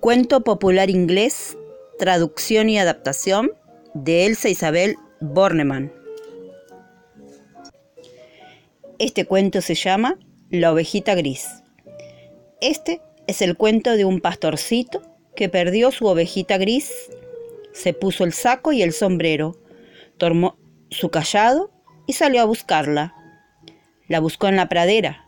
Cuento 0.00 0.40
popular 0.40 0.88
inglés, 0.88 1.58
traducción 1.98 2.70
y 2.70 2.78
adaptación 2.78 3.50
de 3.92 4.24
Elsa 4.24 4.48
Isabel 4.48 4.96
Bornemann. 5.20 5.92
Este 8.98 9.26
cuento 9.26 9.60
se 9.60 9.74
llama 9.74 10.18
La 10.48 10.72
ovejita 10.72 11.14
gris. 11.14 11.46
Este 12.62 13.02
es 13.26 13.42
el 13.42 13.58
cuento 13.58 13.94
de 13.94 14.06
un 14.06 14.22
pastorcito 14.22 15.02
que 15.36 15.50
perdió 15.50 15.90
su 15.90 16.06
ovejita 16.06 16.56
gris, 16.56 16.90
se 17.74 17.92
puso 17.92 18.24
el 18.24 18.32
saco 18.32 18.72
y 18.72 18.80
el 18.80 18.94
sombrero, 18.94 19.58
tomó 20.16 20.56
su 20.88 21.10
callado 21.10 21.72
y 22.06 22.14
salió 22.14 22.40
a 22.40 22.46
buscarla. 22.46 23.14
La 24.08 24.20
buscó 24.20 24.48
en 24.48 24.56
la 24.56 24.70
pradera. 24.70 25.26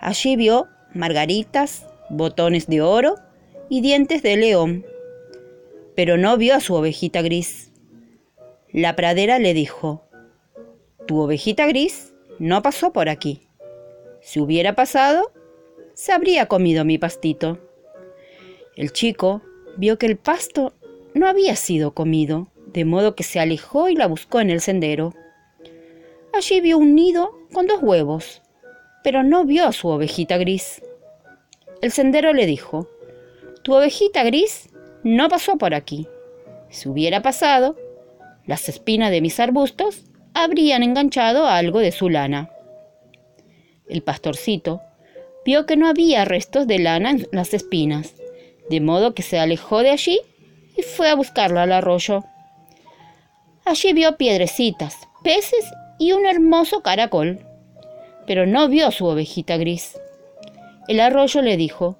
Allí 0.00 0.34
vio 0.34 0.66
margaritas, 0.92 1.86
botones 2.10 2.66
de 2.66 2.82
oro 2.82 3.25
y 3.68 3.80
dientes 3.80 4.22
de 4.22 4.36
león, 4.36 4.86
pero 5.94 6.16
no 6.16 6.36
vio 6.36 6.54
a 6.54 6.60
su 6.60 6.74
ovejita 6.74 7.22
gris. 7.22 7.72
La 8.72 8.96
pradera 8.96 9.38
le 9.38 9.54
dijo, 9.54 10.02
Tu 11.06 11.18
ovejita 11.18 11.66
gris 11.66 12.14
no 12.38 12.62
pasó 12.62 12.92
por 12.92 13.08
aquí. 13.08 13.48
Si 14.20 14.40
hubiera 14.40 14.74
pasado, 14.74 15.32
se 15.94 16.12
habría 16.12 16.46
comido 16.46 16.84
mi 16.84 16.98
pastito. 16.98 17.58
El 18.76 18.92
chico 18.92 19.40
vio 19.76 19.98
que 19.98 20.06
el 20.06 20.16
pasto 20.16 20.74
no 21.14 21.26
había 21.26 21.56
sido 21.56 21.94
comido, 21.94 22.48
de 22.66 22.84
modo 22.84 23.14
que 23.14 23.24
se 23.24 23.40
alejó 23.40 23.88
y 23.88 23.94
la 23.94 24.06
buscó 24.06 24.40
en 24.40 24.50
el 24.50 24.60
sendero. 24.60 25.14
Allí 26.34 26.60
vio 26.60 26.76
un 26.76 26.94
nido 26.94 27.32
con 27.52 27.66
dos 27.66 27.82
huevos, 27.82 28.42
pero 29.02 29.22
no 29.22 29.46
vio 29.46 29.64
a 29.64 29.72
su 29.72 29.88
ovejita 29.88 30.36
gris. 30.36 30.82
El 31.80 31.92
sendero 31.92 32.34
le 32.34 32.44
dijo, 32.44 32.88
Tu 33.66 33.74
ovejita 33.74 34.22
gris 34.22 34.68
no 35.02 35.28
pasó 35.28 35.58
por 35.58 35.74
aquí. 35.74 36.06
Si 36.70 36.88
hubiera 36.88 37.20
pasado, 37.20 37.74
las 38.46 38.68
espinas 38.68 39.10
de 39.10 39.20
mis 39.20 39.40
arbustos 39.40 40.04
habrían 40.34 40.84
enganchado 40.84 41.48
algo 41.48 41.80
de 41.80 41.90
su 41.90 42.08
lana. 42.08 42.48
El 43.88 44.04
pastorcito 44.04 44.82
vio 45.44 45.66
que 45.66 45.76
no 45.76 45.88
había 45.88 46.24
restos 46.24 46.68
de 46.68 46.78
lana 46.78 47.10
en 47.10 47.26
las 47.32 47.54
espinas, 47.54 48.14
de 48.70 48.80
modo 48.80 49.14
que 49.14 49.24
se 49.24 49.40
alejó 49.40 49.82
de 49.82 49.90
allí 49.90 50.20
y 50.76 50.82
fue 50.82 51.10
a 51.10 51.16
buscarla 51.16 51.64
al 51.64 51.72
arroyo. 51.72 52.22
Allí 53.64 53.92
vio 53.92 54.16
piedrecitas, 54.16 54.96
peces 55.24 55.64
y 55.98 56.12
un 56.12 56.24
hermoso 56.24 56.82
caracol, 56.82 57.40
pero 58.28 58.46
no 58.46 58.68
vio 58.68 58.92
su 58.92 59.06
ovejita 59.06 59.56
gris. 59.56 59.98
El 60.86 61.00
arroyo 61.00 61.42
le 61.42 61.56
dijo, 61.56 61.98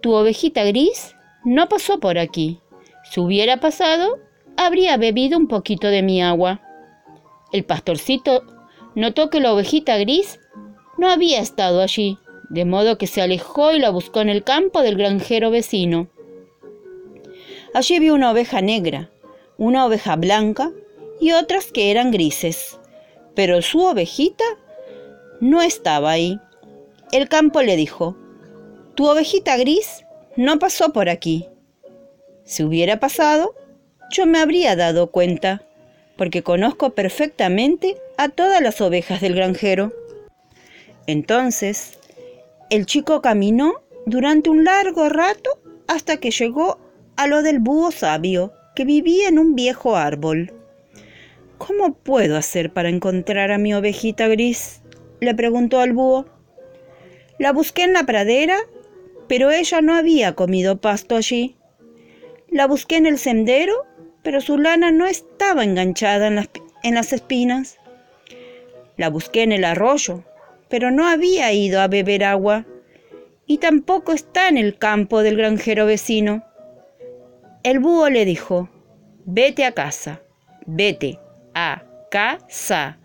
Tu 0.00 0.12
ovejita 0.12 0.64
gris 0.64 1.16
no 1.44 1.68
pasó 1.68 1.98
por 1.98 2.18
aquí. 2.18 2.60
Si 3.10 3.20
hubiera 3.20 3.58
pasado, 3.58 4.18
habría 4.56 4.96
bebido 4.96 5.38
un 5.38 5.48
poquito 5.48 5.88
de 5.88 6.02
mi 6.02 6.22
agua. 6.22 6.60
El 7.52 7.64
pastorcito 7.64 8.44
notó 8.94 9.30
que 9.30 9.40
la 9.40 9.52
ovejita 9.52 9.96
gris 9.98 10.38
no 10.98 11.08
había 11.08 11.40
estado 11.40 11.80
allí, 11.80 12.18
de 12.48 12.64
modo 12.64 12.98
que 12.98 13.06
se 13.06 13.22
alejó 13.22 13.72
y 13.72 13.78
la 13.78 13.90
buscó 13.90 14.20
en 14.20 14.28
el 14.28 14.44
campo 14.44 14.82
del 14.82 14.96
granjero 14.96 15.50
vecino. 15.50 16.08
Allí 17.74 17.98
vio 17.98 18.14
una 18.14 18.30
oveja 18.30 18.60
negra, 18.60 19.10
una 19.56 19.84
oveja 19.86 20.16
blanca 20.16 20.70
y 21.20 21.32
otras 21.32 21.72
que 21.72 21.90
eran 21.90 22.10
grises, 22.10 22.78
pero 23.34 23.62
su 23.62 23.80
ovejita 23.80 24.44
no 25.40 25.62
estaba 25.62 26.10
ahí. 26.10 26.38
El 27.12 27.28
campo 27.28 27.62
le 27.62 27.76
dijo, 27.76 28.16
Tu 28.98 29.06
ovejita 29.06 29.56
gris 29.56 30.04
no 30.34 30.58
pasó 30.58 30.92
por 30.92 31.08
aquí. 31.08 31.48
Si 32.42 32.64
hubiera 32.64 32.98
pasado, 32.98 33.54
yo 34.10 34.26
me 34.26 34.40
habría 34.40 34.74
dado 34.74 35.12
cuenta, 35.12 35.62
porque 36.16 36.42
conozco 36.42 36.96
perfectamente 36.96 37.96
a 38.16 38.28
todas 38.28 38.60
las 38.60 38.80
ovejas 38.80 39.20
del 39.20 39.36
granjero. 39.36 39.92
Entonces, 41.06 41.96
el 42.70 42.86
chico 42.86 43.22
caminó 43.22 43.74
durante 44.04 44.50
un 44.50 44.64
largo 44.64 45.08
rato 45.08 45.60
hasta 45.86 46.16
que 46.16 46.32
llegó 46.32 46.80
a 47.14 47.28
lo 47.28 47.42
del 47.42 47.60
búho 47.60 47.92
sabio, 47.92 48.52
que 48.74 48.84
vivía 48.84 49.28
en 49.28 49.38
un 49.38 49.54
viejo 49.54 49.94
árbol. 49.94 50.52
¿Cómo 51.56 51.94
puedo 51.94 52.36
hacer 52.36 52.72
para 52.72 52.88
encontrar 52.88 53.52
a 53.52 53.58
mi 53.58 53.74
ovejita 53.74 54.26
gris? 54.26 54.80
le 55.20 55.36
preguntó 55.36 55.78
al 55.78 55.92
búho. 55.92 56.26
La 57.38 57.52
busqué 57.52 57.84
en 57.84 57.92
la 57.92 58.02
pradera, 58.02 58.58
pero 59.28 59.50
ella 59.50 59.80
no 59.80 59.94
había 59.94 60.34
comido 60.34 60.80
pasto 60.80 61.16
allí. 61.16 61.56
La 62.50 62.66
busqué 62.66 62.96
en 62.96 63.06
el 63.06 63.18
sendero, 63.18 63.86
pero 64.22 64.40
su 64.40 64.58
lana 64.58 64.90
no 64.90 65.06
estaba 65.06 65.64
enganchada 65.64 66.26
en 66.26 66.36
las, 66.36 66.48
en 66.82 66.94
las 66.94 67.12
espinas. 67.12 67.78
La 68.96 69.10
busqué 69.10 69.42
en 69.42 69.52
el 69.52 69.64
arroyo, 69.64 70.24
pero 70.68 70.90
no 70.90 71.06
había 71.06 71.52
ido 71.52 71.80
a 71.80 71.88
beber 71.88 72.24
agua. 72.24 72.66
Y 73.46 73.58
tampoco 73.58 74.12
está 74.12 74.48
en 74.48 74.58
el 74.58 74.78
campo 74.78 75.22
del 75.22 75.36
granjero 75.36 75.86
vecino. 75.86 76.44
El 77.62 77.78
búho 77.78 78.08
le 78.08 78.24
dijo, 78.24 78.68
vete 79.24 79.64
a 79.64 79.72
casa, 79.72 80.22
vete 80.66 81.18
a 81.54 81.84
casa. 82.10 82.98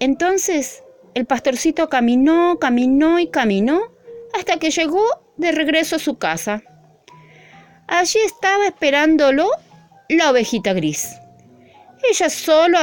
Entonces 0.00 0.82
el 1.14 1.24
pastorcito 1.24 1.88
caminó, 1.88 2.58
caminó 2.58 3.18
y 3.18 3.28
caminó 3.28 3.80
hasta 4.34 4.58
que 4.58 4.70
llegó 4.70 5.02
de 5.36 5.52
regreso 5.52 5.96
a 5.96 6.00
su 6.00 6.18
casa. 6.18 6.62
Allí 7.86 8.18
estaba 8.24 8.66
esperándolo 8.66 9.48
la 10.08 10.30
ovejita 10.30 10.72
gris. 10.72 11.16
Ella 12.10 12.30
solo 12.30 12.78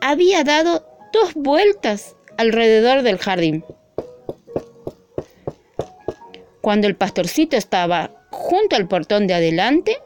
había 0.00 0.44
dado 0.44 0.86
dos 1.12 1.34
vueltas 1.34 2.16
alrededor 2.38 3.02
del 3.02 3.18
jardín. 3.18 3.64
Cuando 6.60 6.86
el 6.86 6.96
pastorcito 6.96 7.56
estaba 7.56 8.10
junto 8.30 8.76
al 8.76 8.88
portón 8.88 9.26
de 9.26 9.34
adelante, 9.34 9.98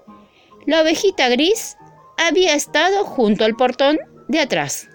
la 0.67 0.83
ovejita 0.83 1.29
gris 1.29 1.77
había 2.19 2.55
estado 2.55 3.05
junto 3.05 3.45
al 3.45 3.57
portón 3.57 3.99
de 4.29 4.41
atrás. 4.41 4.89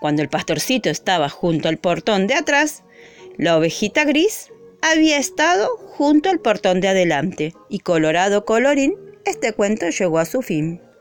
Cuando 0.00 0.22
el 0.22 0.28
pastorcito 0.28 0.90
estaba 0.90 1.28
junto 1.28 1.68
al 1.68 1.78
portón 1.78 2.26
de 2.26 2.34
atrás, 2.34 2.82
la 3.36 3.56
ovejita 3.56 4.04
gris 4.04 4.52
había 4.82 5.18
estado 5.18 5.68
junto 5.76 6.30
al 6.30 6.40
portón 6.40 6.80
de 6.80 6.88
adelante. 6.88 7.54
Y 7.68 7.80
colorado 7.80 8.44
colorín, 8.44 8.94
este 9.24 9.52
cuento 9.52 9.88
llegó 9.90 10.18
a 10.18 10.24
su 10.24 10.42
fin. 10.42 10.80